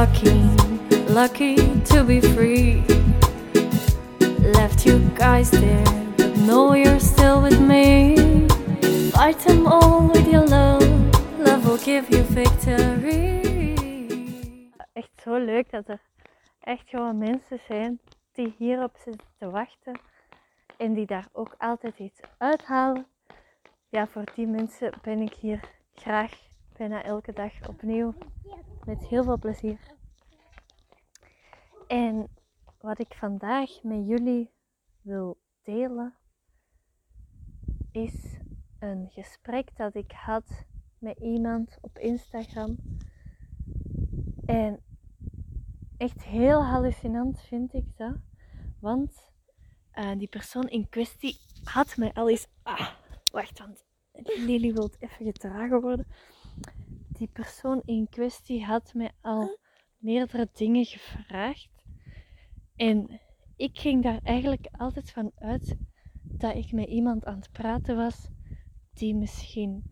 lucky, 0.00 0.32
lucky 1.12 1.56
to 1.84 2.02
be 2.02 2.22
free. 2.22 2.82
Left 4.56 4.86
you 4.86 4.98
guys 5.14 5.50
there, 5.50 5.84
but 6.16 6.34
know 6.38 6.72
you're 6.72 6.98
still 7.00 7.42
with 7.42 7.60
me. 7.60 8.16
Fight 9.12 9.38
them 9.40 9.66
all 9.66 10.08
with 10.08 10.26
your 10.26 10.46
love, 10.46 10.88
love 11.38 11.66
will 11.66 11.76
give 11.76 12.08
you 12.08 12.22
victory. 12.22 13.42
Echt 14.92 15.10
zo 15.22 15.36
leuk 15.36 15.70
dat 15.70 15.88
er 15.88 16.00
echt 16.60 16.88
gewoon 16.88 17.18
mensen 17.18 17.58
zijn 17.68 18.00
die 18.32 18.54
hierop 18.58 18.96
zitten 19.04 19.26
te 19.38 19.50
wachten 19.50 20.00
en 20.76 20.94
die 20.94 21.06
daar 21.06 21.28
ook 21.32 21.54
altijd 21.58 21.98
iets 21.98 22.20
uithalen. 22.38 23.06
Ja, 23.88 24.06
voor 24.06 24.24
die 24.34 24.46
mensen 24.46 24.92
ben 25.02 25.20
ik 25.20 25.32
hier 25.32 25.60
graag 25.94 26.32
bijna 26.76 27.02
elke 27.02 27.32
dag 27.32 27.52
opnieuw 27.68 28.14
met 28.84 29.06
heel 29.06 29.24
veel 29.24 29.38
plezier. 29.38 29.78
En 31.86 32.28
wat 32.80 32.98
ik 32.98 33.14
vandaag 33.14 33.82
met 33.82 34.06
jullie 34.06 34.50
wil 35.02 35.38
delen 35.62 36.14
is 37.92 38.38
een 38.78 39.08
gesprek 39.10 39.76
dat 39.76 39.94
ik 39.94 40.12
had 40.12 40.66
met 40.98 41.18
iemand 41.18 41.78
op 41.80 41.98
Instagram. 41.98 42.76
En 44.46 44.80
echt 45.96 46.22
heel 46.22 46.64
hallucinant 46.64 47.40
vind 47.40 47.74
ik 47.74 47.96
dat. 47.96 48.16
Want 48.80 49.28
uh, 49.94 50.18
die 50.18 50.28
persoon 50.28 50.68
in 50.68 50.88
kwestie 50.88 51.36
had 51.64 51.96
mij 51.96 52.12
al 52.12 52.30
eens. 52.30 52.46
Ah, 52.62 52.88
wacht, 53.30 53.58
want 53.58 53.84
Lily 54.12 54.72
wil 54.72 54.90
even 54.98 55.24
gedragen 55.24 55.80
worden. 55.80 56.06
Die 57.20 57.28
persoon 57.28 57.82
in 57.84 58.08
kwestie 58.08 58.64
had 58.64 58.94
mij 58.94 59.10
al 59.20 59.58
meerdere 59.96 60.48
dingen 60.52 60.84
gevraagd. 60.84 61.84
En 62.76 63.20
ik 63.56 63.78
ging 63.78 64.02
daar 64.02 64.20
eigenlijk 64.22 64.68
altijd 64.72 65.10
van 65.10 65.32
uit 65.34 65.76
dat 66.22 66.54
ik 66.54 66.72
met 66.72 66.88
iemand 66.88 67.24
aan 67.24 67.36
het 67.36 67.52
praten 67.52 67.96
was 67.96 68.28
die 68.92 69.14
misschien 69.14 69.82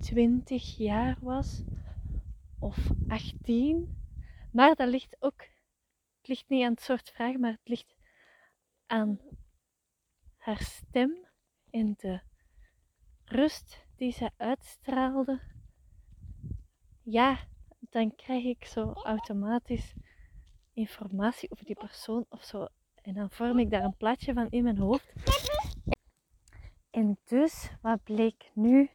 20 0.00 0.76
jaar 0.76 1.16
was 1.20 1.64
of 2.58 2.90
18. 3.06 3.96
Maar 4.52 4.74
dat 4.74 4.88
ligt 4.88 5.16
ook, 5.18 5.40
het 6.18 6.28
ligt 6.28 6.48
niet 6.48 6.64
aan 6.64 6.72
het 6.72 6.82
soort 6.82 7.10
vraag, 7.10 7.36
maar 7.36 7.52
het 7.52 7.68
ligt 7.68 7.96
aan 8.86 9.20
haar 10.36 10.60
stem 10.60 11.26
en 11.70 11.94
de 11.96 12.20
rust 13.24 13.86
die 13.96 14.12
ze 14.12 14.30
uitstraalde. 14.36 15.56
Ja, 17.10 17.38
dan 17.78 18.14
krijg 18.16 18.44
ik 18.44 18.64
zo 18.64 18.92
automatisch 18.92 19.94
informatie 20.72 21.50
over 21.50 21.64
die 21.64 21.74
persoon 21.74 22.26
of 22.28 22.44
zo. 22.44 22.66
En 23.02 23.14
dan 23.14 23.30
vorm 23.30 23.58
ik 23.58 23.70
daar 23.70 23.84
een 23.84 23.96
plaatje 23.96 24.32
van 24.32 24.48
in 24.50 24.62
mijn 24.62 24.78
hoofd. 24.78 25.12
En 26.90 27.18
dus, 27.24 27.70
wat 27.82 28.02
bleek 28.02 28.50
nu? 28.54 28.90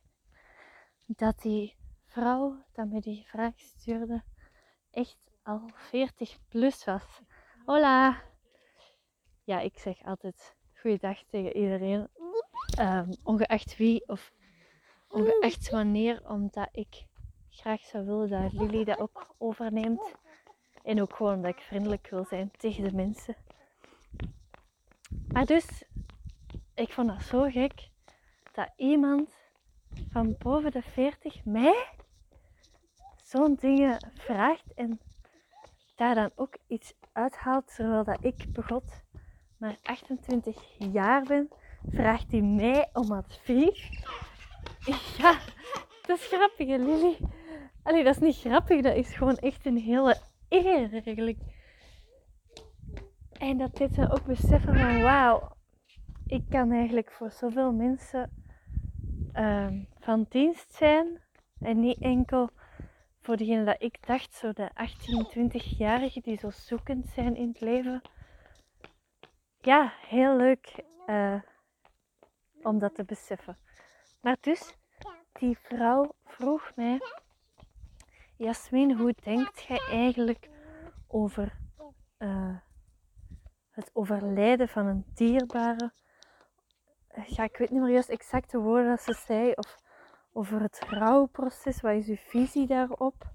Dat 1.06 1.41
die 1.41 1.75
vrouw 2.06 2.64
dat 2.72 2.88
me 2.88 3.02
die 3.02 3.25
vraag 3.28 3.53
stuurde, 3.59 4.23
echt 4.91 5.17
al 5.44 5.69
40 5.73 6.38
plus 6.47 6.86
was. 6.86 7.22
Hola! 7.66 8.22
Ja, 9.44 9.59
ik 9.59 9.80
zeg 9.80 10.03
altijd 10.03 10.56
goeiedag 10.73 11.23
tegen 11.28 11.56
iedereen. 11.58 12.08
Um, 12.80 13.09
ongeacht 13.23 13.78
wie 13.78 14.08
of 14.08 14.31
ongeacht 15.08 15.69
wanneer, 15.69 16.30
omdat 16.30 16.69
ik 16.72 17.06
graag 17.54 17.82
zou 17.82 18.06
willen 18.06 18.30
dat 18.30 18.54
Lily 18.54 18.84
dat 18.84 19.00
ook 19.00 19.36
overneemt. 19.38 20.16
En 20.84 21.02
ook 21.02 21.16
gewoon 21.16 21.36
omdat 21.36 21.52
ik 21.52 21.62
vriendelijk 21.62 22.08
wil 22.09 22.25
zijn 22.25 22.52
tegen 22.58 22.84
de 22.84 22.96
mensen. 22.96 23.36
Maar 25.28 25.46
dus, 25.46 25.84
ik 26.74 26.94
vond 26.94 27.08
dat 27.08 27.22
zo 27.22 27.50
gek 27.50 27.90
dat 28.53 28.69
iemand 28.75 29.30
van 30.12 30.36
boven 30.38 30.72
de 30.72 30.81
40 30.81 31.46
mij 31.46 31.86
zo'n 33.24 33.56
dingen 33.56 34.12
vraagt 34.14 34.74
en 34.74 35.00
daar 35.96 36.16
dan 36.16 36.31
ook 36.35 36.58
iets 36.68 36.94
uithaalt, 37.12 37.75
terwijl 37.75 38.03
dat 38.03 38.18
ik 38.22 38.53
begot 38.53 39.03
maar 39.58 39.78
28 39.84 40.58
jaar 40.78 41.24
ben, 41.24 41.50
vraagt 41.90 42.31
hij 42.31 42.41
mij 42.41 42.90
om 42.94 43.12
advies. 43.12 43.90
Ja, 45.18 45.40
dat 46.06 46.20
is 46.20 46.28
grappig, 46.28 46.68
Lily. 46.68 47.18
Allee, 47.84 48.04
dat 48.04 48.16
is 48.16 48.22
niet 48.22 48.38
grappig, 48.38 48.82
dat 48.82 48.96
is 48.96 49.16
gewoon 49.16 49.38
echt 49.38 49.66
een 49.66 49.78
hele 49.78 50.18
eer 50.50 50.94
eigenlijk. 50.94 51.38
En 53.32 53.58
dat 53.58 53.76
dit 53.76 53.94
ze 53.94 54.12
ook 54.12 54.26
beseffen 54.26 54.76
van 54.76 55.02
wauw, 55.02 55.56
ik 56.28 56.44
kan 56.50 56.72
eigenlijk 56.72 57.12
voor 57.12 57.32
zoveel 57.32 57.72
mensen 57.74 58.32
um, 59.34 59.88
van 60.00 60.26
dienst 60.30 60.74
zijn. 60.74 61.22
En 61.60 61.80
niet 61.80 61.98
enkel 62.02 62.50
voor 63.22 63.38
degene 63.38 63.64
dat 63.64 63.82
ik 63.82 64.08
dacht, 64.08 64.34
zo 64.34 64.54
de 64.54 64.70
18, 64.74 65.26
20-jarigen 65.26 66.22
die 66.22 66.38
zo 66.38 66.50
zoekend 66.50 67.10
zijn 67.10 67.36
in 67.36 67.48
het 67.48 67.62
leven. 67.62 68.02
Ja, 69.60 69.94
heel 70.08 70.36
leuk 70.36 70.84
uh, 71.08 71.42
om 72.62 72.80
dat 72.80 72.96
te 72.96 73.04
beseffen. 73.04 73.58
Maar 74.22 74.38
dus, 74.40 74.78
die 75.34 75.58
vrouw 75.58 76.16
vroeg 76.26 76.72
mij, 76.76 77.00
Jasmin, 78.36 78.92
hoe 78.92 79.16
denkt 79.24 79.62
jij 79.62 79.80
eigenlijk 79.90 80.50
over 81.08 81.58
uh, 82.18 82.58
het 83.70 83.90
overlijden 83.94 84.68
van 84.70 84.86
een 84.86 85.06
dierbare? 85.14 85.94
Ja, 87.26 87.44
ik 87.44 87.58
weet 87.58 87.70
niet 87.70 87.82
meer 87.82 87.92
juist 87.92 88.10
exact 88.10 88.52
de 88.52 88.58
woorden 88.58 88.90
dat 88.90 89.02
ze 89.02 89.14
zei, 89.14 89.52
of 89.52 89.78
over 90.34 90.62
het 90.62 90.80
rouwproces. 90.80 91.82
Wat 91.82 91.94
is 91.94 92.08
uw 92.08 92.16
visie 92.16 92.68
daarop? 92.68 93.32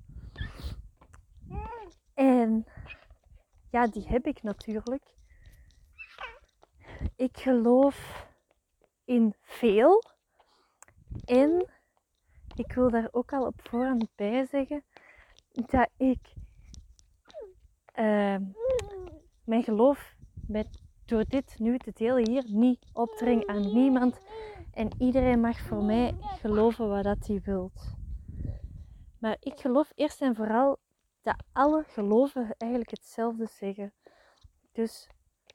En 2.15 2.67
ja, 3.71 3.87
die 3.87 4.09
heb 4.09 4.27
ik 4.27 4.43
natuurlijk. 4.43 5.15
Ik 7.17 7.37
geloof 7.37 8.27
in 9.05 9.35
veel. 9.43 10.03
En 11.25 11.71
ik 12.59 12.73
wil 12.73 12.91
daar 12.91 13.09
ook 13.11 13.33
al 13.33 13.47
op 13.47 13.61
voorhand 13.69 14.09
bij 14.15 14.47
zeggen 14.47 14.85
dat 15.53 15.89
ik 15.97 16.33
uh, 17.99 18.37
mijn 19.45 19.63
geloof 19.63 20.17
met, 20.47 20.83
door 21.05 21.25
dit 21.29 21.59
nu 21.59 21.79
te 21.79 21.93
delen 21.95 22.29
hier 22.29 22.45
niet 22.47 22.87
opdring 22.93 23.47
aan 23.47 23.73
niemand. 23.75 24.19
En 24.73 24.89
iedereen 24.99 25.41
mag 25.41 25.59
voor 25.59 25.85
mij 25.85 26.17
geloven 26.21 26.89
wat 26.89 27.05
dat 27.05 27.27
hij 27.27 27.41
wilt. 27.45 27.97
Maar 29.19 29.37
ik 29.41 29.59
geloof 29.59 29.93
eerst 29.95 30.23
en 30.23 30.35
vooral 30.35 30.79
dat 31.23 31.43
alle 31.53 31.85
geloven 31.85 32.55
eigenlijk 32.57 32.91
hetzelfde 32.91 33.47
zeggen. 33.47 33.93
Dus 34.73 35.09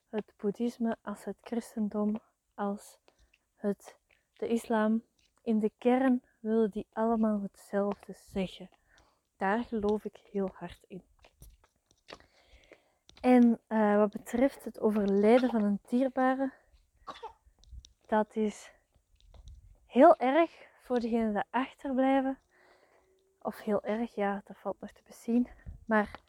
het 0.09 0.34
boeddhisme 0.38 0.97
als 1.02 1.24
het 1.24 1.38
christendom 1.42 2.19
als 2.53 2.97
het, 3.56 3.97
de 4.34 4.47
islam. 4.47 5.03
In 5.44 5.59
de 5.59 5.72
kern 5.78 6.22
willen 6.44 6.70
die 6.70 6.88
allemaal 6.94 7.42
hetzelfde 7.42 8.14
zeggen. 8.34 8.70
Daar 9.38 9.64
geloof 9.64 10.06
ik 10.06 10.18
heel 10.31 10.50
hard 10.54 10.86
in. 10.88 11.04
En 13.22 13.59
uh, 13.68 13.98
wat 13.98 14.12
betreft 14.12 14.64
het 14.64 14.80
overlijden 14.80 15.50
van 15.50 15.64
een 15.64 15.80
dierbare, 15.88 16.54
dat 18.06 18.36
is 18.36 18.72
heel 19.86 20.18
erg 20.18 20.51
voor 20.81 21.00
degenen 21.00 21.34
die 21.34 21.44
achterblijven. 21.50 22.40
Of 23.42 23.60
heel 23.60 23.84
erg, 23.84 24.16
ja, 24.16 24.42
dat 24.46 24.57
valt 24.57 24.80
nog 24.80 24.92
te 24.92 25.01
bezien. 25.07 25.48
Maar 25.86 26.19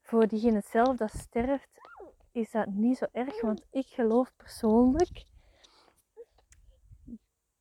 voor 0.00 0.26
diegene 0.26 0.60
zelf 0.60 0.96
dat 0.96 1.12
sterft, 1.12 1.80
is 2.32 2.50
dat 2.50 2.66
niet 2.66 2.96
zo 2.96 3.06
erg. 3.12 3.40
Want 3.40 3.66
ik 3.70 3.86
geloof 3.86 4.32
persoonlijk 4.36 5.24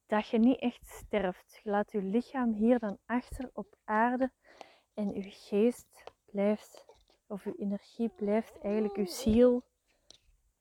dat 0.08 0.28
je 0.28 0.40
niet 0.40 0.60
echt 0.60 0.88
sterft. 0.88 1.60
Je 1.64 1.70
laat 1.70 1.92
je 1.92 2.02
lichaam 2.02 2.54
hier 2.54 2.80
dan 2.80 2.98
achter 3.06 3.50
op 3.54 3.78
aarde 3.84 4.32
en 4.94 5.14
je 5.14 5.22
geest 5.22 6.04
blijft, 6.26 6.86
of 7.28 7.44
je 7.44 7.56
energie 7.56 8.10
blijft, 8.10 8.60
eigenlijk 8.60 8.96
je 8.96 9.06
ziel, 9.06 9.64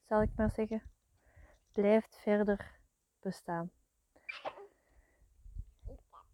zal 0.09 0.23
ik 0.23 0.31
maar 0.37 0.51
zeggen, 0.51 0.83
blijft 1.73 2.19
verder 2.23 2.79
bestaan. 3.21 3.71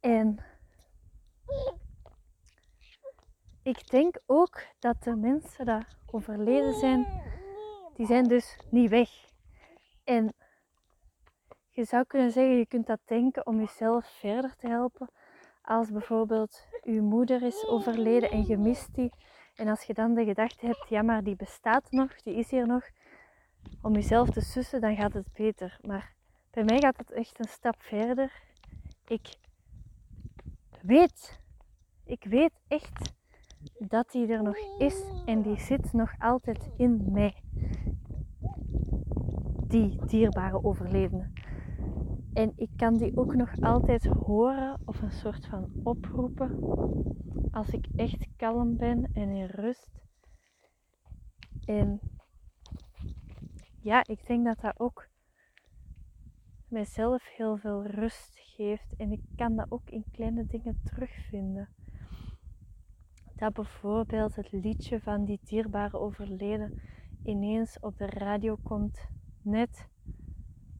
En 0.00 0.44
ik 3.62 3.90
denk 3.90 4.20
ook 4.26 4.62
dat 4.78 5.02
de 5.02 5.16
mensen 5.16 5.66
die 5.66 5.86
overleden 6.06 6.74
zijn, 6.74 7.22
die 7.94 8.06
zijn 8.06 8.24
dus 8.24 8.58
niet 8.70 8.90
weg. 8.90 9.10
En 10.04 10.34
je 11.70 11.84
zou 11.84 12.05
kunnen 12.05 12.31
zeggen, 12.31 12.56
je 12.56 12.67
kunt 12.67 12.87
dat 12.87 13.00
denken 13.05 13.46
om 13.46 13.58
jezelf 13.58 14.06
verder 14.06 14.56
te 14.56 14.69
helpen. 14.69 15.08
als 15.62 15.90
bijvoorbeeld 15.90 16.67
uw 16.82 17.02
moeder 17.02 17.43
is 17.43 17.67
overleden 17.67 18.31
en 18.31 18.46
je 18.46 18.56
mist 18.56 18.94
die. 18.94 19.12
En 19.55 19.69
als 19.69 19.82
je 19.82 19.94
dan 19.94 20.14
de 20.14 20.25
gedachte 20.25 20.67
hebt, 20.67 20.88
ja 20.88 21.02
maar 21.02 21.22
die 21.22 21.37
bestaat 21.37 21.90
nog, 21.90 22.22
die 22.22 22.34
is 22.34 22.50
hier 22.50 22.67
nog, 22.67 22.88
om 23.82 23.94
jezelf 23.94 24.31
te 24.31 24.40
sussen, 24.40 24.81
dan 24.81 24.96
gaat 24.96 25.12
het 25.12 25.32
beter. 25.32 25.78
Maar 25.87 26.14
bij 26.50 26.64
mij 26.64 26.81
gaat 26.81 26.96
het 26.96 27.11
echt 27.12 27.38
een 27.38 27.49
stap 27.49 27.75
verder. 27.78 28.43
Ik 29.06 29.37
weet, 30.82 31.40
ik 32.05 32.25
weet 32.25 32.61
echt 32.69 33.14
dat 33.78 34.11
die 34.11 34.26
er 34.26 34.43
nog 34.43 34.56
is 34.78 35.02
en 35.25 35.43
die 35.43 35.61
zit 35.61 35.93
nog 35.93 36.12
altijd 36.19 36.69
in 36.76 37.12
mij. 37.12 37.34
Die 39.67 40.06
dierbare 40.06 40.64
overledene. 40.64 41.39
En 42.32 42.53
ik 42.56 42.71
kan 42.77 42.97
die 42.97 43.17
ook 43.17 43.35
nog 43.35 43.61
altijd 43.61 44.05
horen 44.05 44.81
of 44.85 45.03
een 45.03 45.12
soort 45.12 45.47
van 45.47 45.71
oproepen 45.82 46.59
als 47.50 47.71
ik 47.71 47.87
echt 47.97 48.27
kalm 48.37 48.77
ben 48.77 49.11
en 49.12 49.31
in 49.31 49.47
rust. 49.47 49.91
En 51.65 52.00
ja, 53.82 54.05
ik 54.06 54.27
denk 54.27 54.44
dat 54.44 54.61
dat 54.61 54.81
ook 54.81 55.09
mijzelf 56.69 57.29
heel 57.37 57.56
veel 57.56 57.87
rust 57.87 58.38
geeft. 58.38 58.97
En 58.97 59.12
ik 59.12 59.23
kan 59.37 59.56
dat 59.56 59.67
ook 59.71 59.91
in 59.91 60.05
kleine 60.12 60.47
dingen 60.47 60.81
terugvinden. 60.85 61.69
Dat 63.37 63.53
bijvoorbeeld 63.53 64.37
het 64.37 64.53
liedje 64.53 65.00
van 65.00 65.25
die 65.25 65.41
dierbare 65.43 65.99
overleden 65.99 66.81
ineens 67.25 67.79
op 67.81 67.99
de 67.99 68.06
radio 68.06 68.56
komt. 68.62 69.09
Net 69.43 69.88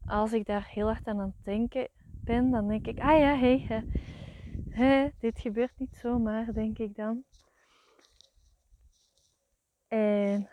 als 0.05 0.33
ik 0.33 0.45
daar 0.45 0.67
heel 0.67 0.85
hard 0.85 1.07
aan 1.07 1.19
aan 1.19 1.33
het 1.35 1.45
denken 1.45 1.89
ben, 2.23 2.51
dan 2.51 2.67
denk 2.67 2.87
ik, 2.87 2.99
ah 2.99 3.19
ja, 3.19 3.37
hé, 3.37 3.65
hey, 4.69 5.13
dit 5.19 5.39
gebeurt 5.39 5.79
niet 5.79 5.95
zomaar, 5.95 6.53
denk 6.53 6.77
ik 6.77 6.95
dan. 6.95 7.23
En 9.87 10.49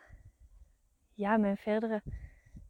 ja, 1.14 1.36
mijn 1.36 1.56
verdere 1.56 2.02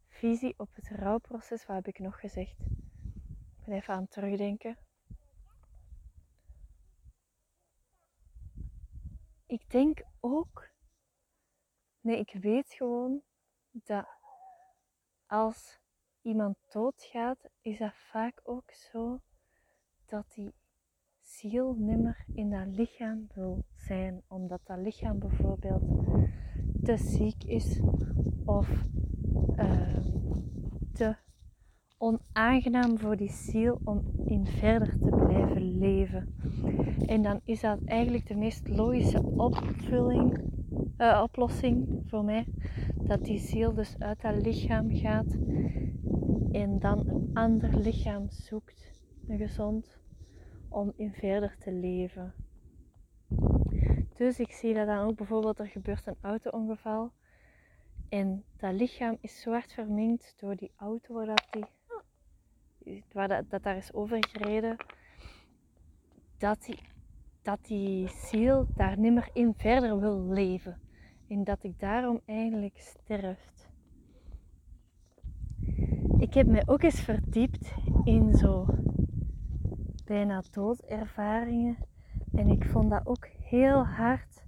visie 0.07 0.53
op 0.57 0.75
het 0.75 0.89
rouwproces, 0.89 1.65
wat 1.65 1.75
heb 1.75 1.87
ik 1.87 1.99
nog 1.99 2.19
gezegd? 2.19 2.59
Ik 2.59 3.65
ben 3.65 3.75
even 3.75 3.93
aan 3.93 4.01
het 4.01 4.11
terugdenken. 4.11 4.77
Ik 9.45 9.69
denk 9.69 10.01
ook, 10.19 10.69
nee, 12.01 12.19
ik 12.19 12.33
weet 12.41 12.73
gewoon 12.73 13.21
dat 13.71 14.07
als 15.25 15.79
iemand 16.29 16.55
doodgaat, 16.71 17.49
is 17.61 17.77
dat 17.77 17.93
vaak 18.11 18.41
ook 18.43 18.71
zo 18.71 19.19
dat 20.05 20.25
die 20.35 20.53
ziel 21.19 21.75
nimmer 21.77 22.25
in 22.33 22.49
dat 22.49 22.67
lichaam 22.67 23.27
wil 23.33 23.65
zijn, 23.75 24.21
omdat 24.27 24.59
dat 24.63 24.77
lichaam 24.77 25.19
bijvoorbeeld 25.19 25.83
te 26.83 26.97
ziek 26.97 27.43
is 27.43 27.81
of 28.45 28.69
uh, 29.55 29.97
te 30.93 31.15
onaangenaam 31.97 32.97
voor 32.97 33.15
die 33.17 33.31
ziel 33.31 33.79
om 33.83 34.01
in 34.25 34.45
verder 34.45 34.99
te 34.99 35.23
blijven 35.27 35.77
leven. 35.77 36.35
En 37.05 37.21
dan 37.21 37.41
is 37.43 37.61
dat 37.61 37.83
eigenlijk 37.85 38.27
de 38.27 38.35
meest 38.35 38.67
logische 38.67 39.23
opvulling, 39.23 40.39
uh, 40.97 41.21
oplossing 41.23 42.03
voor 42.05 42.23
mij, 42.23 42.45
dat 43.03 43.23
die 43.23 43.39
ziel 43.39 43.73
dus 43.73 43.95
uit 43.99 44.21
dat 44.21 44.41
lichaam 44.41 44.95
gaat 44.95 45.37
en 46.51 46.79
dan 46.79 47.07
een 47.07 47.29
ander 47.33 47.77
lichaam 47.77 48.29
zoekt, 48.29 48.91
een 49.27 49.37
gezond, 49.37 49.99
om 50.69 50.93
in 50.95 51.13
verder 51.13 51.57
te 51.57 51.71
leven. 51.71 52.33
Dus 54.15 54.39
ik 54.39 54.51
zie 54.51 54.73
dat 54.73 54.87
dan 54.87 55.07
ook 55.07 55.15
bijvoorbeeld 55.15 55.59
er 55.59 55.67
gebeurt 55.67 56.07
een 56.07 56.17
auto-ongeval 56.21 57.11
en 58.09 58.43
dat 58.57 58.73
lichaam 58.73 59.17
is 59.21 59.41
zwart 59.41 59.73
verminkt 59.73 60.33
door 60.39 60.55
die 60.55 60.71
auto 60.75 61.13
waar, 61.13 61.25
dat, 61.25 61.45
die, 61.51 63.03
dat, 63.49 63.63
daar 63.63 63.77
is 63.77 63.93
overgereden. 63.93 64.75
Dat 66.37 66.63
die, 66.63 66.79
dat 67.41 67.59
die 67.65 68.07
ziel 68.07 68.67
daar 68.75 68.99
nimmer 68.99 69.29
in 69.33 69.53
verder 69.57 69.99
wil 69.99 70.27
leven. 70.27 70.79
En 71.27 71.43
dat 71.43 71.63
ik 71.63 71.79
daarom 71.79 72.21
eigenlijk 72.25 72.77
sterft. 72.77 73.58
Ik 76.29 76.35
heb 76.35 76.47
me 76.47 76.63
ook 76.65 76.83
eens 76.83 77.01
verdiept 77.01 77.73
in 78.03 78.33
zo 78.33 78.65
bijna 80.05 80.43
doodervaringen. 80.51 81.77
En 82.31 82.47
ik 82.47 82.65
vond 82.65 82.89
dat 82.89 83.05
ook 83.05 83.25
heel 83.25 83.85
hard 83.85 84.43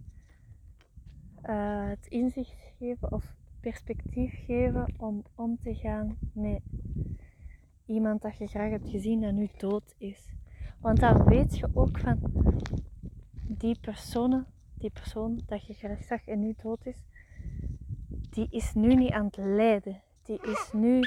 uh, 1.46 1.88
het 1.88 2.06
inzicht 2.08 2.56
geven 2.78 3.12
of 3.12 3.34
perspectief 3.60 4.46
geven 4.46 4.94
om 4.98 5.24
om 5.36 5.58
te 5.64 5.76
gaan 5.76 6.18
met 6.34 6.62
iemand 7.86 8.22
dat 8.22 8.38
je 8.38 8.48
graag 8.48 8.70
hebt 8.70 8.90
gezien 8.90 9.24
en 9.24 9.36
nu 9.36 9.50
dood 9.58 9.96
is. 9.98 10.30
Want 10.80 11.00
dan 11.00 11.24
weet 11.24 11.58
je 11.58 11.70
ook 11.74 12.00
van 12.00 12.20
die 13.48 13.80
personen, 13.80 14.46
die 14.74 14.92
persoon 14.92 15.42
dat 15.46 15.66
je 15.66 15.74
graag 15.74 16.04
zag 16.04 16.28
en 16.28 16.40
nu 16.40 16.54
dood 16.64 16.86
is, 16.86 16.98
die 18.30 18.48
is 18.50 18.74
nu 18.74 18.96
niet 18.96 19.12
aan 19.12 19.26
het 19.26 19.38
lijden. 19.38 20.02
Die 20.24 20.42
is 20.42 20.72
nu 20.74 21.02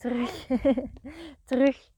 terug, 0.00 0.46
terug 1.50 1.90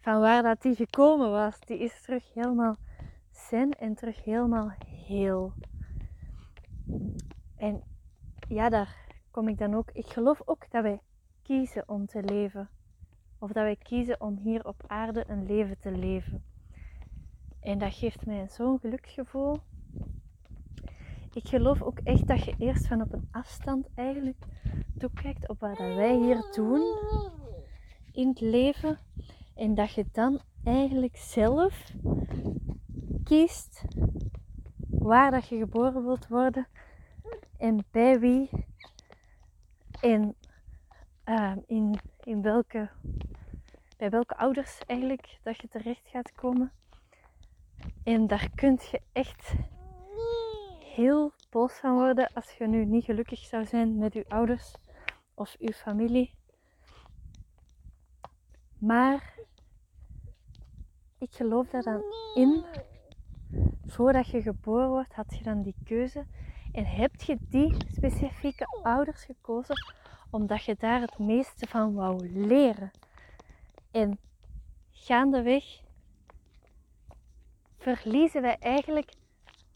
van 0.00 0.20
waar 0.20 0.42
dat 0.42 0.62
die 0.62 0.74
gekomen 0.74 1.30
was. 1.30 1.60
Die 1.60 1.78
is 1.78 2.02
terug 2.02 2.32
helemaal 2.34 2.76
zen 3.30 3.70
en 3.70 3.94
terug 3.94 4.24
helemaal 4.24 4.72
heel. 4.86 5.52
En 7.56 7.82
ja, 8.48 8.68
daar 8.68 8.96
kom 9.30 9.48
ik 9.48 9.58
dan 9.58 9.74
ook. 9.74 9.90
Ik 9.92 10.06
geloof 10.06 10.42
ook 10.44 10.70
dat 10.70 10.82
wij 10.82 11.00
kiezen 11.42 11.88
om 11.88 12.06
te 12.06 12.22
leven. 12.22 12.68
Of 13.38 13.52
dat 13.52 13.62
wij 13.62 13.76
kiezen 13.76 14.20
om 14.20 14.36
hier 14.36 14.66
op 14.66 14.84
aarde 14.86 15.24
een 15.26 15.46
leven 15.46 15.78
te 15.78 15.90
leven. 15.90 16.44
En 17.60 17.78
dat 17.78 17.94
geeft 17.94 18.26
mij 18.26 18.48
zo'n 18.48 18.78
geluksgevoel. 18.78 19.60
Ik 21.32 21.48
geloof 21.48 21.82
ook 21.82 21.98
echt 21.98 22.26
dat 22.26 22.44
je 22.44 22.54
eerst 22.58 22.86
van 22.86 23.02
op 23.02 23.12
een 23.12 23.28
afstand 23.30 23.88
eigenlijk 23.94 24.44
toekijkt 25.02 25.48
op 25.48 25.60
wat 25.60 25.78
wij 25.78 26.16
hier 26.16 26.48
doen 26.54 26.96
in 28.12 28.28
het 28.28 28.40
leven. 28.40 28.98
En 29.54 29.74
dat 29.74 29.92
je 29.92 30.04
dan 30.12 30.40
eigenlijk 30.64 31.16
zelf 31.16 31.92
kiest 33.24 33.84
waar 34.88 35.30
dat 35.30 35.48
je 35.48 35.58
geboren 35.58 36.04
wilt 36.04 36.28
worden 36.28 36.66
en 37.58 37.84
bij 37.90 38.20
wie 38.20 38.50
en 40.00 40.34
uh, 41.24 41.56
in, 41.66 41.98
in 42.22 42.42
welke, 42.42 42.90
bij 43.96 44.10
welke 44.10 44.36
ouders 44.36 44.78
eigenlijk 44.86 45.38
dat 45.42 45.60
je 45.60 45.68
terecht 45.68 46.08
gaat 46.08 46.32
komen. 46.32 46.72
En 48.04 48.26
daar 48.26 48.50
kunt 48.54 48.88
je 48.90 49.00
echt 49.12 49.54
heel 50.94 51.32
boos 51.50 51.72
van 51.72 51.94
worden 51.94 52.30
als 52.34 52.52
je 52.52 52.66
nu 52.66 52.84
niet 52.84 53.04
gelukkig 53.04 53.38
zou 53.38 53.66
zijn 53.66 53.98
met 53.98 54.12
je 54.12 54.24
ouders 54.28 54.74
of 55.34 55.56
uw 55.58 55.72
familie. 55.72 56.34
Maar 58.78 59.34
ik 61.18 61.32
geloof 61.32 61.68
daar 61.68 61.82
dan 61.82 62.02
in. 62.34 62.64
Voordat 63.86 64.28
je 64.28 64.42
geboren 64.42 64.88
wordt, 64.88 65.14
had 65.14 65.36
je 65.38 65.44
dan 65.44 65.62
die 65.62 65.74
keuze. 65.84 66.26
En 66.72 66.86
heb 66.86 67.20
je 67.20 67.36
die 67.40 67.76
specifieke 67.88 68.80
ouders 68.82 69.24
gekozen 69.24 69.76
omdat 70.30 70.64
je 70.64 70.76
daar 70.78 71.00
het 71.00 71.18
meeste 71.18 71.66
van 71.66 71.94
wou 71.94 72.28
leren. 72.46 72.90
En 73.90 74.18
gaandeweg 74.90 75.80
verliezen 77.78 78.42
wij 78.42 78.56
eigenlijk 78.58 79.12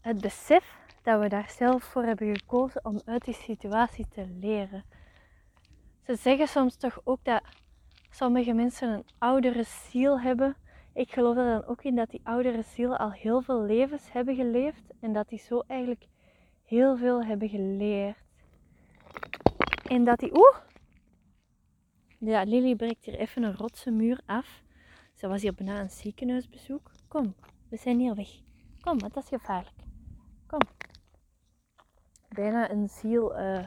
het 0.01 0.21
besef 0.21 0.77
dat 1.03 1.19
we 1.19 1.29
daar 1.29 1.49
zelf 1.49 1.83
voor 1.83 2.03
hebben 2.03 2.37
gekozen 2.37 2.85
om 2.85 3.01
uit 3.05 3.25
die 3.25 3.33
situatie 3.33 4.07
te 4.07 4.27
leren. 4.27 4.83
Ze 6.07 6.15
zeggen 6.15 6.47
soms 6.47 6.75
toch 6.75 7.01
ook 7.03 7.19
dat 7.23 7.41
sommige 8.09 8.53
mensen 8.53 8.89
een 8.89 9.05
oudere 9.17 9.63
ziel 9.63 10.19
hebben. 10.19 10.55
Ik 10.93 11.11
geloof 11.11 11.37
er 11.37 11.45
dan 11.45 11.65
ook 11.65 11.83
in 11.83 11.95
dat 11.95 12.09
die 12.09 12.21
oudere 12.23 12.61
ziel 12.61 12.97
al 12.97 13.11
heel 13.11 13.41
veel 13.41 13.61
levens 13.61 14.11
hebben 14.11 14.35
geleefd 14.35 14.83
en 14.99 15.13
dat 15.13 15.29
die 15.29 15.39
zo 15.39 15.63
eigenlijk 15.67 16.07
heel 16.63 16.97
veel 16.97 17.23
hebben 17.23 17.49
geleerd. 17.49 18.17
En 19.83 20.03
dat 20.03 20.19
die. 20.19 20.37
Oeh! 20.37 20.57
Ja, 22.19 22.43
Lily 22.43 22.75
breekt 22.75 23.05
hier 23.05 23.15
even 23.15 23.43
een 23.43 23.55
rotse 23.55 23.91
muur 23.91 24.21
af. 24.25 24.63
Ze 25.13 25.27
was 25.27 25.41
hier 25.41 25.53
bijna 25.53 25.79
een 25.79 25.89
ziekenhuisbezoek. 25.89 26.91
Kom, 27.07 27.35
we 27.69 27.77
zijn 27.77 27.99
hier 27.99 28.15
weg. 28.15 28.29
Kom, 28.81 28.99
want 28.99 29.13
dat 29.13 29.23
is 29.23 29.29
gevaarlijk. 29.29 29.77
Kom. 30.47 30.59
Bijna 32.29 32.71
een 32.71 32.89
ziel 32.89 33.39
uh, 33.39 33.65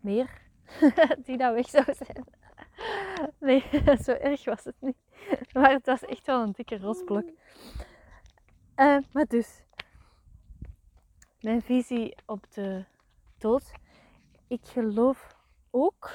meer 0.00 0.40
die 1.24 1.36
dat 1.36 1.54
weg 1.54 1.68
zou 1.68 1.84
zijn. 1.94 2.24
Nee, 3.40 3.64
zo 4.04 4.12
erg 4.12 4.44
was 4.44 4.64
het 4.64 4.74
niet. 4.80 4.96
maar 5.52 5.70
het 5.70 5.86
was 5.86 6.04
echt 6.04 6.26
wel 6.26 6.42
een 6.42 6.52
dikke 6.52 6.78
rosblok. 6.78 7.24
Uh, 8.76 8.98
maar 9.12 9.26
dus, 9.26 9.62
mijn 11.40 11.62
visie 11.62 12.16
op 12.26 12.52
de 12.52 12.84
dood. 13.38 13.72
Ik 14.48 14.60
geloof 14.64 15.36
ook 15.70 16.10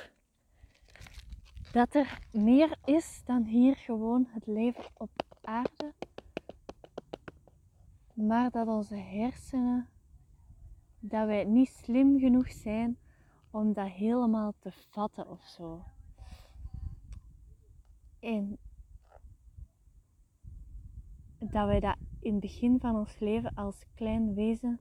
dat 1.72 1.96
er 1.96 2.20
meer 2.32 2.77
is 2.86 3.22
dan 3.25 3.44
hier 3.44 3.75
gewoon 3.75 4.27
het 4.30 4.48
leven 4.48 4.86
op 4.94 5.10
aarde. 5.42 5.94
Maar 8.13 8.50
dat 8.50 8.68
onze 8.68 8.96
hersenen, 8.96 9.89
dat 11.00 11.25
wij 11.25 11.44
niet 11.44 11.70
slim 11.70 12.20
genoeg 12.20 12.51
zijn 12.51 12.98
om 13.51 13.74
dat 13.74 13.88
helemaal 13.88 14.54
te 14.60 14.72
vatten 14.72 15.30
of 15.30 15.44
zo. 15.46 15.84
En 18.20 18.58
dat 21.39 21.66
wij 21.66 21.80
dat 21.80 21.96
in 22.20 22.32
het 22.32 22.42
begin 22.42 22.80
van 22.80 22.96
ons 22.96 23.20
leven 23.20 23.54
als 23.54 23.86
klein 23.96 24.34
wezen 24.34 24.80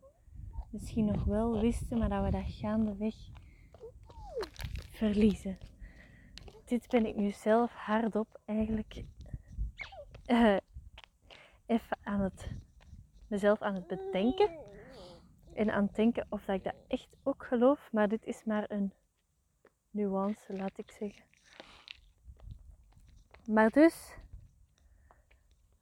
misschien 0.70 1.04
nog 1.04 1.25
wel 1.25 1.61
wisten, 1.61 1.99
maar 1.99 2.08
dat 2.08 2.25
we 2.25 2.30
dat 2.30 2.44
gaandeweg 2.46 3.14
verliezen. 4.90 5.58
Dit 6.64 6.88
ben 6.88 7.06
ik 7.06 7.16
nu 7.16 7.30
zelf 7.30 7.73
hardop 7.73 8.40
eigenlijk 8.44 9.04
uh, 10.26 10.56
even 11.66 11.99
aan 12.02 12.20
het 12.20 12.50
mezelf 13.26 13.61
aan 13.61 13.75
het 13.75 13.87
bedenken 13.87 14.65
en 15.56 15.70
aan 15.70 15.84
het 15.86 15.94
denken 15.94 16.26
of 16.28 16.44
dat 16.44 16.56
ik 16.56 16.64
dat 16.64 16.75
echt 16.88 17.16
ook 17.22 17.44
geloof, 17.44 17.92
maar 17.92 18.08
dit 18.08 18.25
is 18.25 18.44
maar 18.44 18.70
een 18.70 18.92
nuance, 19.90 20.56
laat 20.56 20.78
ik 20.78 20.90
zeggen. 20.90 21.25
Maar 23.46 23.70
dus, 23.70 24.16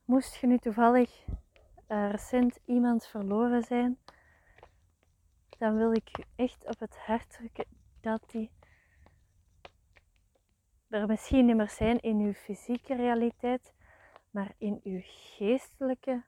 moest 0.05 0.35
je 0.35 0.47
nu 0.47 0.59
toevallig 0.59 1.25
uh, 1.89 2.11
recent 2.11 2.59
iemand 2.65 3.07
verloren 3.07 3.63
zijn, 3.63 3.99
dan 5.59 5.77
wil 5.77 5.93
ik 5.93 6.19
u 6.19 6.23
echt 6.37 6.67
op 6.67 6.79
het 6.79 6.97
hart 6.97 7.31
drukken 7.31 7.67
dat 8.01 8.31
die 8.31 8.51
er 10.89 11.07
misschien 11.07 11.47
niet 11.47 11.57
meer 11.57 11.71
zijn 11.71 12.01
in 12.01 12.19
uw 12.19 12.33
fysieke 12.33 12.95
realiteit, 12.95 13.73
maar 14.31 14.55
in 14.59 14.81
uw 14.85 15.01
geestelijke 15.03 16.23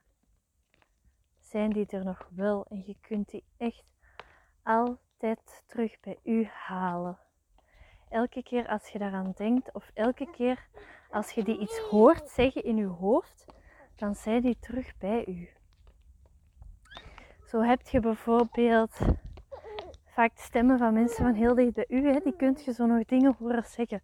zijn 1.49 1.69
die 1.69 1.85
er 1.89 2.03
nog 2.03 2.29
wel. 2.35 2.65
En 2.69 2.83
je 2.85 2.95
kunt 3.01 3.29
die 3.29 3.43
echt 3.57 3.83
altijd 4.63 5.63
terug 5.67 5.99
bij 5.99 6.19
u 6.23 6.45
halen. 6.45 7.17
Elke 8.09 8.43
keer 8.43 8.67
als 8.67 8.89
je 8.89 8.99
daaraan 8.99 9.33
denkt, 9.35 9.73
of 9.73 9.91
elke 9.93 10.29
keer 10.31 10.67
als 11.09 11.31
je 11.31 11.43
die 11.43 11.59
iets 11.59 11.77
hoort 11.77 12.29
zeggen 12.29 12.63
in 12.63 12.75
je 12.75 12.85
hoofd, 12.85 13.45
dan 13.95 14.15
zijn 14.15 14.41
die 14.41 14.57
terug 14.59 14.97
bij 14.97 15.25
u. 15.27 15.49
Zo 17.45 17.61
heb 17.61 17.87
je 17.87 17.99
bijvoorbeeld 17.99 18.97
vaak 20.05 20.31
stemmen 20.35 20.77
van 20.77 20.93
mensen 20.93 21.23
van 21.23 21.33
heel 21.33 21.55
dicht 21.55 21.73
bij 21.73 21.85
u. 21.87 22.07
Hè, 22.11 22.19
die 22.19 22.35
kunt 22.35 22.65
je 22.65 22.73
zo 22.73 22.85
nog 22.85 23.05
dingen 23.05 23.35
horen 23.39 23.63
zeggen. 23.65 24.01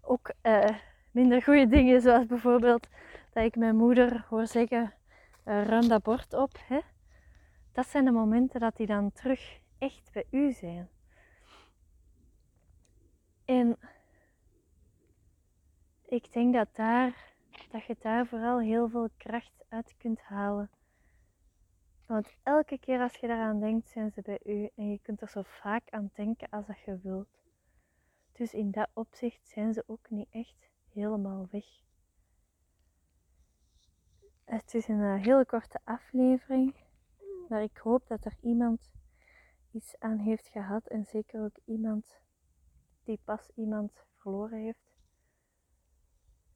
Ook 0.00 0.32
uh, 0.42 0.64
minder 1.10 1.42
goede 1.42 1.66
dingen, 1.66 2.00
zoals 2.00 2.26
bijvoorbeeld 2.26 2.88
dat 3.32 3.44
ik 3.44 3.56
mijn 3.56 3.76
moeder 3.76 4.26
hoor 4.28 4.46
zeggen: 4.46 4.92
ruim 5.44 5.88
dat 5.88 6.02
bord 6.02 6.32
op. 6.32 6.58
Hè. 6.66 6.80
Dat 7.72 7.86
zijn 7.86 8.04
de 8.04 8.10
momenten 8.10 8.60
dat 8.60 8.76
die 8.76 8.86
dan 8.86 9.12
terug 9.12 9.60
echt 9.78 10.12
bij 10.12 10.26
u 10.30 10.52
zijn. 10.52 10.88
En 13.44 13.78
ik 16.02 16.32
denk 16.32 16.54
dat, 16.54 16.68
daar, 16.72 17.34
dat 17.70 17.84
je 17.84 17.96
daar 18.00 18.26
vooral 18.26 18.60
heel 18.60 18.88
veel 18.88 19.08
kracht 19.16 19.64
uit 19.68 19.94
kunt 19.96 20.20
halen. 20.20 20.70
Want 22.06 22.36
elke 22.42 22.78
keer 22.78 23.00
als 23.00 23.16
je 23.16 23.26
daaraan 23.26 23.60
denkt, 23.60 23.88
zijn 23.88 24.10
ze 24.10 24.22
bij 24.22 24.40
u 24.44 24.68
en 24.76 24.90
je 24.90 24.98
kunt 24.98 25.20
er 25.20 25.28
zo 25.28 25.42
vaak 25.44 25.90
aan 25.90 26.10
denken 26.14 26.48
als 26.50 26.66
dat 26.66 26.80
je 26.80 26.98
wilt. 27.02 27.40
Dus 28.32 28.54
in 28.54 28.70
dat 28.70 28.88
opzicht 28.92 29.48
zijn 29.48 29.72
ze 29.72 29.84
ook 29.86 30.10
niet 30.10 30.28
echt 30.30 30.68
helemaal 30.92 31.48
weg. 31.50 31.64
Het 34.44 34.74
is 34.74 34.88
een 34.88 35.02
eh, 35.02 35.22
hele 35.22 35.46
korte 35.46 35.80
aflevering, 35.84 36.74
maar 37.48 37.62
ik 37.62 37.76
hoop 37.76 38.06
dat 38.06 38.24
er 38.24 38.36
iemand 38.40 38.92
iets 39.70 39.98
aan 39.98 40.18
heeft 40.18 40.48
gehad 40.48 40.86
en 40.86 41.04
zeker 41.04 41.44
ook 41.44 41.58
iemand 41.64 42.20
die 43.04 43.20
pas 43.24 43.50
iemand 43.54 43.92
verloren 44.16 44.58
heeft. 44.58 44.92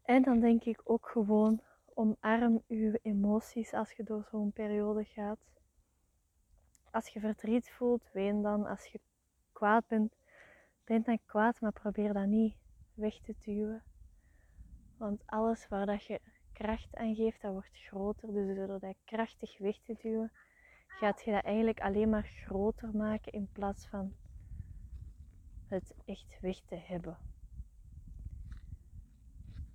En 0.03 0.23
dan 0.23 0.41
denk 0.41 0.65
ik 0.65 0.81
ook 0.85 1.09
gewoon 1.09 1.61
omarm 1.95 2.63
uw 2.69 2.93
emoties 3.03 3.73
als 3.73 3.93
je 3.93 4.03
door 4.03 4.27
zo'n 4.31 4.53
periode 4.53 5.05
gaat. 5.05 5.39
Als 6.91 7.09
je 7.09 7.21
verdriet 7.21 7.71
voelt, 7.71 8.11
ween 8.13 8.43
dan. 8.43 8.67
Als 8.67 8.87
je 8.87 9.01
kwaad 9.53 9.87
bent, 9.87 10.17
ben 10.85 11.03
dan 11.03 11.19
kwaad, 11.25 11.61
maar 11.61 11.73
probeer 11.73 12.13
dat 12.13 12.27
niet 12.27 12.57
weg 12.95 13.21
te 13.21 13.35
duwen. 13.39 13.83
Want 14.97 15.23
alles 15.27 15.69
waar 15.69 15.87
dat 15.87 16.05
je 16.05 16.21
kracht 16.57 16.97
aan 16.97 17.15
geeft, 17.15 17.41
dat 17.43 17.53
wordt 17.53 17.71
groter. 17.73 18.33
Dus 18.33 18.57
door 18.57 18.81
dat 18.81 18.97
krachtig 19.05 19.59
weg 19.59 19.79
te 19.83 19.97
duwen, 20.03 20.33
gaat 20.87 21.23
je 21.23 21.33
dat 21.33 21.45
eigenlijk 21.45 21.81
alleen 21.81 22.11
maar 22.11 22.31
groter 22.45 22.97
maken 22.97 23.33
in 23.33 23.49
plaats 23.53 23.87
van 23.87 24.15
het 25.69 25.95
echt 26.05 26.39
weg 26.41 26.61
te 26.61 26.77
hebben. 26.77 27.19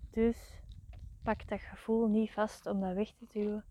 Dus 0.09 0.59
pak 1.23 1.47
dat 1.47 1.61
gevoel 1.61 2.07
niet 2.07 2.31
vast 2.31 2.65
om 2.65 2.79
dat 2.79 2.93
weg 2.93 3.11
te 3.11 3.25
duwen, 3.27 3.65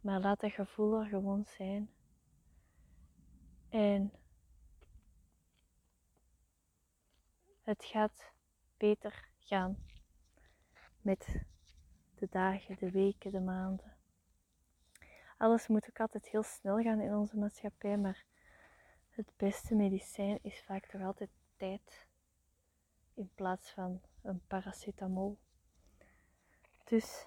maar 0.00 0.20
laat 0.20 0.40
dat 0.40 0.52
gevoel 0.52 1.00
er 1.00 1.06
gewoon 1.06 1.44
zijn. 1.44 1.90
En 3.68 4.12
het 7.62 7.84
gaat 7.84 8.32
beter 8.76 9.28
gaan 9.38 9.76
met 11.00 11.50
de 12.22 12.28
dagen, 12.30 12.76
de 12.78 12.90
weken, 12.90 13.30
de 13.30 13.40
maanden. 13.40 13.92
Alles 15.36 15.66
moet 15.66 15.88
ook 15.88 16.00
altijd 16.00 16.26
heel 16.26 16.42
snel 16.42 16.78
gaan 16.78 17.00
in 17.00 17.14
onze 17.14 17.36
maatschappij, 17.36 17.98
maar 17.98 18.24
het 19.10 19.32
beste 19.36 19.74
medicijn 19.74 20.38
is 20.42 20.62
vaak 20.62 20.86
toch 20.86 21.02
altijd 21.02 21.30
tijd 21.56 22.06
in 23.14 23.30
plaats 23.34 23.70
van 23.70 24.00
een 24.22 24.40
paracetamol. 24.46 25.38
Dus 26.84 27.26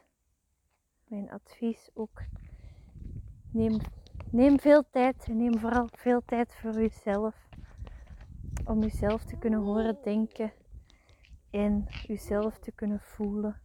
mijn 1.07 1.31
advies 1.31 1.89
ook, 1.93 2.21
neem, 3.51 3.77
neem 4.31 4.59
veel 4.59 4.89
tijd 4.89 5.25
en 5.27 5.37
neem 5.37 5.59
vooral 5.59 5.87
veel 5.91 6.21
tijd 6.25 6.55
voor 6.55 6.75
uzelf. 6.75 7.49
Om 8.65 8.83
uzelf 8.83 9.23
te 9.23 9.37
kunnen 9.37 9.59
horen 9.59 9.97
denken 10.03 10.53
en 11.49 11.87
uzelf 12.07 12.59
te 12.59 12.71
kunnen 12.71 12.99
voelen. 12.99 13.64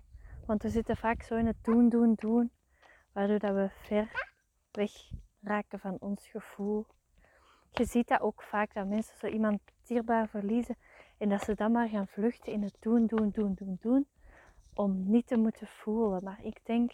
Want 0.50 0.62
we 0.62 0.68
zitten 0.68 0.96
vaak 0.96 1.22
zo 1.22 1.36
in 1.36 1.46
het 1.46 1.64
doen, 1.64 1.88
doen, 1.88 2.14
doen, 2.14 2.50
waardoor 3.12 3.38
dat 3.38 3.54
we 3.54 3.68
ver 3.70 4.30
weg 4.70 4.90
raken 5.42 5.78
van 5.78 5.96
ons 6.00 6.28
gevoel. 6.28 6.86
Je 7.70 7.84
ziet 7.84 8.08
dat 8.08 8.20
ook 8.20 8.42
vaak, 8.42 8.74
dat 8.74 8.86
mensen 8.86 9.18
zo 9.18 9.26
iemand 9.26 9.60
dierbaar 9.82 10.28
verliezen 10.28 10.76
en 11.18 11.28
dat 11.28 11.42
ze 11.42 11.54
dan 11.54 11.72
maar 11.72 11.88
gaan 11.88 12.06
vluchten 12.06 12.52
in 12.52 12.62
het 12.62 12.76
doen, 12.80 13.06
doen, 13.06 13.30
doen, 13.30 13.54
doen, 13.54 13.78
doen 13.80 14.06
om 14.74 15.10
niet 15.10 15.26
te 15.26 15.36
moeten 15.36 15.66
voelen. 15.66 16.24
Maar 16.24 16.44
ik 16.44 16.58
denk 16.62 16.92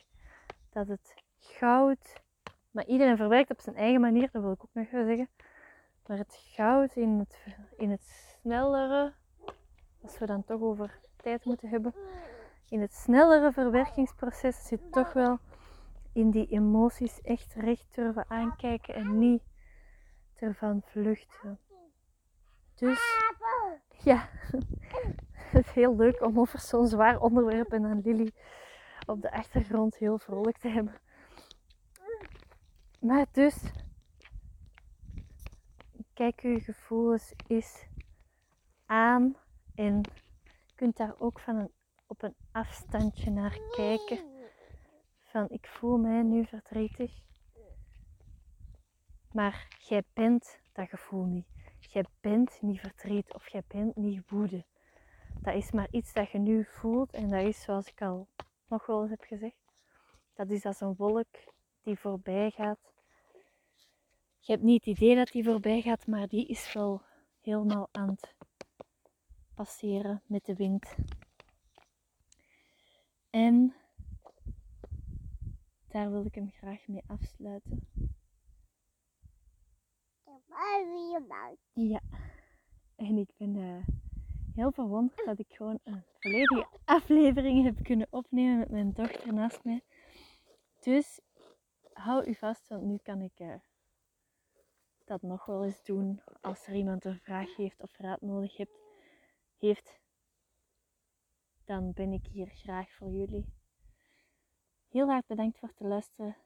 dat 0.71 0.89
het 0.89 1.15
goud, 1.39 2.23
maar 2.71 2.87
iedereen 2.87 3.17
verwerkt 3.17 3.51
op 3.51 3.61
zijn 3.61 3.77
eigen 3.77 4.01
manier, 4.01 4.29
dat 4.33 4.43
wil 4.43 4.53
ik 4.53 4.65
ook 4.65 4.75
nog 4.75 4.91
wel 4.91 5.05
zeggen. 5.05 5.29
Maar 6.07 6.19
het 6.19 6.35
goud 6.35 6.97
in 6.97 7.19
het, 7.19 7.47
in 7.77 7.91
het 7.91 8.05
snellere, 8.05 9.13
als 10.03 10.19
we 10.19 10.27
dan 10.27 10.45
toch 10.45 10.61
over 10.61 11.01
tijd 11.17 11.45
moeten 11.45 11.69
hebben, 11.69 11.95
in 12.69 12.81
het 12.81 12.95
snellere 12.95 13.53
verwerkingsproces 13.53 14.67
zit 14.67 14.93
toch 14.93 15.13
wel 15.13 15.39
in 16.13 16.31
die 16.31 16.47
emoties 16.47 17.21
echt 17.21 17.55
recht 17.55 17.95
durven 17.95 18.25
aankijken 18.29 18.95
en 18.95 19.19
niet 19.19 19.43
ervan 20.35 20.83
vluchten. 20.85 21.59
Dus 22.75 23.27
ja, 24.03 24.29
het 25.53 25.67
is 25.67 25.73
heel 25.73 25.97
leuk 25.97 26.23
om 26.23 26.41
over 26.41 26.61
zo'n 26.61 26.87
zwaar 26.87 27.21
onderwerp 27.21 27.73
en 27.73 27.83
dan 27.83 28.01
Lily 28.05 28.33
op 29.07 29.23
de 29.23 29.33
achtergrond 29.33 29.97
heel 29.97 30.19
vrolijk 30.19 30.59
te 30.59 30.69
hebben. 30.69 30.95
Maar 33.01 33.27
dus, 33.33 33.73
kijk 36.15 36.41
uw 36.41 36.61
gevoelens 36.61 37.33
eens 37.47 37.87
aan 38.87 39.37
en 39.75 40.01
kunt 40.75 40.97
daar 40.97 41.15
ook 41.19 41.41
van 41.41 41.57
een, 41.57 41.71
op 42.07 42.23
een 42.23 42.35
afstandje 42.53 43.31
naar 43.31 43.59
kijken. 43.71 44.19
Van 45.23 45.49
ik 45.49 45.67
voel 45.67 45.97
mij 45.97 46.23
nu 46.23 46.47
verdrietig. 46.47 47.13
Maar 49.33 49.77
jij 49.79 50.03
bent 50.13 50.59
dat 50.73 50.89
gevoel 50.89 51.25
niet. 51.25 51.47
Jij 51.79 52.05
bent 52.21 52.59
niet 52.63 52.81
verdriet 52.81 53.35
of 53.35 53.49
jij 53.49 53.63
bent 53.69 53.97
niet 53.97 54.31
woede 54.31 54.65
dat 55.47 55.55
is 55.55 55.71
maar 55.71 55.89
iets 55.91 56.13
dat 56.13 56.31
je 56.31 56.39
nu 56.39 56.65
voelt 56.65 57.13
en 57.13 57.31
dat 57.31 57.45
is 57.45 57.63
zoals 57.63 57.89
ik 57.89 58.03
al 58.03 58.29
nog 58.69 58.87
wel 58.87 59.01
eens 59.01 59.11
heb 59.11 59.23
gezegd. 59.23 59.57
Dat 60.35 60.51
is 60.51 60.65
als 60.65 60.81
een 60.81 60.95
wolk 60.97 61.27
die 61.83 61.99
voorbij 61.99 62.51
gaat. 62.51 62.79
Je 64.39 64.53
hebt 64.53 64.65
niet 64.65 64.85
het 64.85 64.97
idee 64.97 65.17
dat 65.17 65.29
die 65.29 65.45
voorbij 65.45 65.81
gaat, 65.81 66.07
maar 66.07 66.29
die 66.29 66.47
is 66.47 66.73
wel 66.73 67.03
helemaal 67.41 67.89
aan 67.93 68.09
het 68.09 68.35
passeren 69.55 70.23
met 70.27 70.45
de 70.45 70.55
wind. 70.55 70.95
En 73.37 73.75
daar 75.89 76.11
wil 76.11 76.25
ik 76.25 76.35
hem 76.35 76.51
graag 76.51 76.87
mee 76.87 77.03
afsluiten. 77.07 77.89
Ja, 81.73 82.01
en 82.95 83.17
ik 83.17 83.31
ben 83.37 83.57
uh, 83.57 83.87
heel 84.55 84.73
verwonderd 84.73 85.25
dat 85.25 85.39
ik 85.39 85.53
gewoon 85.53 85.79
een 85.85 86.03
volledige 86.19 86.67
aflevering 86.85 87.65
heb 87.65 87.83
kunnen 87.83 88.07
opnemen 88.11 88.59
met 88.59 88.71
mijn 88.71 88.93
dochter 88.93 89.33
naast 89.33 89.65
mij. 89.65 89.83
Dus 90.81 91.21
hou 91.93 92.25
u 92.25 92.35
vast, 92.35 92.69
want 92.69 92.83
nu 92.83 92.97
kan 93.03 93.21
ik 93.21 93.41
uh, 93.41 93.55
dat 95.05 95.23
nog 95.23 95.47
wel 95.47 95.65
eens 95.65 95.83
doen 95.83 96.21
als 96.41 96.67
er 96.67 96.75
iemand 96.75 97.05
een 97.05 97.21
vraag 97.21 97.57
heeft 97.57 97.83
of 97.83 97.97
raad 97.97 98.21
nodig 98.21 98.57
heeft. 98.57 98.79
heeft 99.59 100.01
dan 101.67 101.93
ben 101.93 102.13
ik 102.13 102.27
hier 102.27 102.47
graag 102.47 102.93
voor 102.93 103.11
jullie. 103.11 103.45
Heel 104.89 105.11
erg 105.11 105.27
bedankt 105.27 105.59
voor 105.59 105.69
het 105.69 105.89
luisteren. 105.89 106.37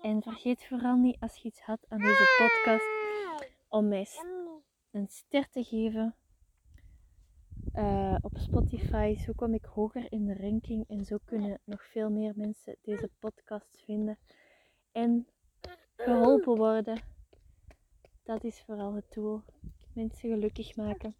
En 0.00 0.22
vergeet 0.22 0.66
vooral 0.66 0.96
niet 0.96 1.16
als 1.20 1.36
je 1.36 1.48
iets 1.48 1.60
had 1.60 1.84
aan 1.88 1.98
deze 1.98 2.36
podcast 2.38 2.88
om 3.68 3.88
mij 3.88 4.06
een 4.90 5.08
ster 5.08 5.48
te 5.50 5.64
geven. 5.64 6.14
Uh, 7.74 8.16
op 8.20 8.38
Spotify, 8.38 9.16
zo 9.16 9.32
kom 9.36 9.54
ik 9.54 9.64
hoger 9.64 10.12
in 10.12 10.24
de 10.24 10.36
ranking 10.36 10.88
en 10.88 11.04
zo 11.04 11.18
kunnen 11.24 11.60
nog 11.64 11.84
veel 11.84 12.10
meer 12.10 12.32
mensen 12.36 12.76
deze 12.82 13.10
podcast 13.18 13.82
vinden 13.84 14.18
en 14.92 15.26
geholpen 15.96 16.56
worden. 16.56 17.02
Dat 18.22 18.44
is 18.44 18.62
vooral 18.62 18.94
het 18.94 19.12
doel. 19.12 19.42
Mensen 19.94 20.30
gelukkig 20.30 20.76
maken. 20.76 21.14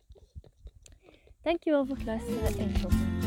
Dankjewel 1.42 1.86
voor 1.86 1.96
het 1.96 2.04
luisteren 2.04 2.58
en 2.58 2.80
tot 2.80 3.19